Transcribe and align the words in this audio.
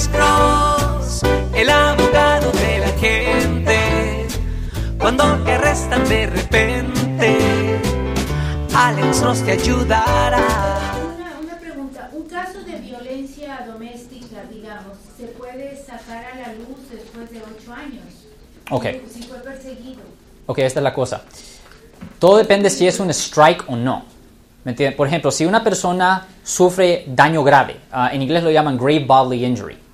Alex 0.00 0.16
Cross, 0.16 1.22
el 1.54 1.68
abogado 1.68 2.50
de 2.52 2.78
la 2.78 2.88
gente. 2.98 4.26
Cuando 4.98 5.24
te 5.44 5.52
arrestan 5.52 6.08
de 6.08 6.26
repente, 6.26 7.78
Alex 8.74 9.20
Cross 9.20 9.42
te 9.44 9.52
ayudará. 9.52 10.40
Una, 11.18 11.38
una 11.38 11.58
pregunta, 11.58 12.08
un 12.14 12.22
caso 12.22 12.62
de 12.62 12.78
violencia 12.78 13.66
doméstica, 13.66 14.44
digamos, 14.50 14.96
¿se 15.18 15.26
puede 15.26 15.76
sacar 15.76 16.24
a 16.32 16.34
la 16.34 16.54
luz 16.54 16.78
después 16.90 17.30
de 17.30 17.42
ocho 17.42 17.74
años? 17.74 18.06
Ok. 18.70 18.86
Si 19.12 19.24
fue 19.24 19.36
perseguido. 19.40 20.00
Ok, 20.46 20.60
esta 20.60 20.80
es 20.80 20.84
la 20.84 20.94
cosa. 20.94 21.24
Todo 22.18 22.38
depende 22.38 22.70
si 22.70 22.86
es 22.86 22.98
un 23.00 23.10
strike 23.10 23.64
o 23.68 23.76
no. 23.76 24.06
¿Me 24.64 24.70
entienden? 24.70 24.96
Por 24.96 25.08
ejemplo, 25.08 25.30
si 25.30 25.44
una 25.44 25.62
persona 25.62 26.26
sufre 26.42 27.04
daño 27.06 27.44
grave, 27.44 27.76
ah, 27.92 28.08
en 28.14 28.22
inglés 28.22 28.42
lo 28.42 28.50
llaman 28.50 28.78
grave 28.78 29.00
bodily 29.00 29.44
injury. 29.44 29.89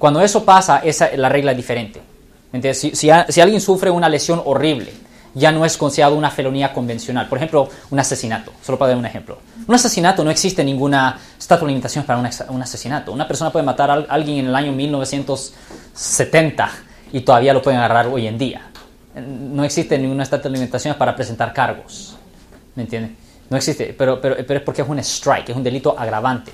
Cuando 0.00 0.20
eso 0.20 0.44
pasa, 0.44 0.78
esa, 0.82 1.08
la 1.16 1.28
regla 1.28 1.52
es 1.52 1.56
diferente. 1.56 2.00
¿Me 2.50 2.56
entiendes? 2.56 2.80
Si, 2.80 2.96
si 2.96 3.08
si 3.28 3.40
alguien 3.40 3.60
sufre 3.60 3.90
una 3.90 4.08
lesión 4.08 4.42
horrible, 4.44 4.92
ya 5.34 5.52
no 5.52 5.64
es 5.64 5.76
considerado 5.76 6.16
una 6.16 6.30
felonía 6.32 6.72
convencional. 6.72 7.28
Por 7.28 7.38
ejemplo, 7.38 7.68
un 7.90 8.00
asesinato. 8.00 8.52
Solo 8.62 8.76
para 8.78 8.88
dar 8.88 8.98
un 8.98 9.06
ejemplo. 9.06 9.38
Un 9.68 9.74
asesinato 9.76 10.24
no 10.24 10.30
existe 10.32 10.64
ninguna 10.64 11.16
estatua 11.38 11.66
de 11.66 11.72
limitaciones 11.74 12.04
para 12.06 12.18
un, 12.18 12.62
asesinato. 12.62 13.12
Una 13.12 13.28
persona 13.28 13.52
puede 13.52 13.64
matar 13.64 13.90
a 13.90 13.92
al- 13.94 14.06
alguien 14.08 14.38
en 14.38 14.46
el 14.46 14.56
año 14.56 14.72
1970 14.72 16.70
y 17.12 17.20
todavía 17.20 17.52
lo 17.52 17.62
pueden 17.62 17.78
agarrar 17.78 18.08
hoy 18.08 18.26
en 18.26 18.38
día. 18.38 18.62
No 19.14 19.62
existe 19.64 19.98
ninguna 19.98 20.22
estatua 20.24 20.50
de 20.50 20.56
limitaciones 20.58 20.96
para 20.96 21.14
presentar 21.14 21.52
cargos. 21.52 22.16
¿Me 22.74 22.82
entiende? 22.84 23.14
No 23.48 23.56
existe, 23.56 23.94
pero, 23.96 24.20
pero, 24.20 24.36
pero 24.46 24.58
es 24.60 24.64
porque 24.64 24.82
es 24.82 24.88
un 24.88 24.98
strike, 25.00 25.50
es 25.50 25.56
un 25.56 25.62
delito 25.62 25.94
agravante. 25.98 26.52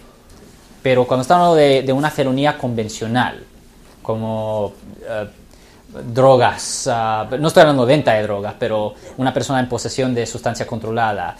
Pero 0.87 1.05
cuando 1.05 1.23
estamos 1.23 1.57
de, 1.57 1.83
de 1.83 1.93
una 1.93 2.13
felonía 2.13 2.57
convencional, 2.57 3.43
como 4.03 4.73
eh, 5.03 5.27
drogas, 6.15 6.89
ah, 6.89 7.27
no 7.41 7.49
estoy 7.49 7.63
hablando 7.63 7.85
de 7.85 7.93
venta 7.93 8.13
de 8.13 8.23
drogas, 8.23 8.55
pero 8.57 8.95
una 9.17 9.35
persona 9.35 9.59
en 9.59 9.69
posesión 9.69 10.15
de 10.15 10.25
sustancia 10.27 10.65
controlada, 10.65 11.37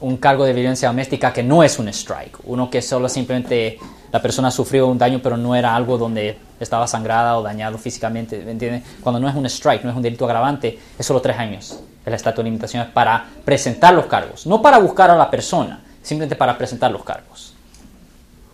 un 0.00 0.16
cargo 0.16 0.44
de 0.44 0.52
violencia 0.54 0.88
doméstica 0.88 1.32
que 1.32 1.44
no 1.44 1.62
es 1.62 1.78
un 1.78 1.86
strike, 1.86 2.38
uno 2.46 2.68
que 2.68 2.82
solo 2.82 3.08
simplemente 3.08 3.78
la 4.10 4.20
persona 4.20 4.50
sufrió 4.50 4.88
un 4.88 4.98
daño 4.98 5.20
pero 5.22 5.36
no 5.36 5.54
era 5.54 5.76
algo 5.76 5.96
donde 5.96 6.36
estaba 6.58 6.88
sangrada 6.88 7.38
o 7.38 7.44
dañado 7.44 7.78
físicamente, 7.78 8.44
¿me? 8.44 8.82
Cuando 9.00 9.20
no 9.20 9.28
es 9.28 9.36
un 9.36 9.46
strike, 9.46 9.84
no 9.84 9.90
es 9.90 9.96
un 9.96 10.02
delito 10.02 10.24
agravante, 10.24 10.80
es 10.98 11.06
solo 11.06 11.20
tres 11.20 11.38
años. 11.38 11.78
Es 12.04 12.24
la 12.24 12.32
de 12.32 12.42
limitaciones 12.42 12.88
para 12.88 13.24
presentar 13.44 13.94
los 13.94 14.06
cargos, 14.06 14.48
no 14.48 14.60
para 14.60 14.78
buscar 14.78 15.12
a 15.12 15.16
la 15.16 15.30
persona, 15.30 15.80
simplemente 16.02 16.34
para 16.34 16.58
presentar 16.58 16.90
los 16.90 17.04
cargos. 17.04 17.52